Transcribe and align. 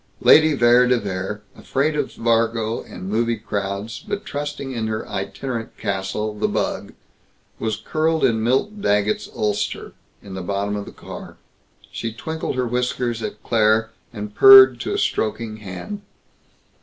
Lady 0.21 0.55
Vere 0.55 0.87
de 0.87 0.97
Vere, 0.97 1.43
afraid 1.55 1.95
of 1.95 2.11
Fargo 2.13 2.81
and 2.81 3.07
movie 3.07 3.37
crowds, 3.37 3.99
but 3.99 4.25
trusting 4.25 4.71
in 4.71 4.87
her 4.87 5.07
itinerant 5.07 5.77
castle, 5.77 6.33
the 6.33 6.47
bug, 6.47 6.93
was 7.59 7.75
curled 7.77 8.25
in 8.25 8.41
Milt 8.41 8.81
Daggett's 8.81 9.29
ulster, 9.35 9.93
in 10.23 10.33
the 10.33 10.41
bottom 10.41 10.75
of 10.75 10.85
the 10.85 10.91
car. 10.91 11.37
She 11.91 12.11
twinkled 12.13 12.55
her 12.55 12.65
whiskers 12.67 13.21
at 13.21 13.43
Claire, 13.43 13.91
and 14.11 14.33
purred 14.33 14.79
to 14.79 14.91
a 14.91 14.97
stroking 14.97 15.57
hand. 15.57 16.01